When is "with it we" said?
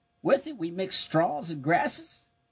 0.23-0.71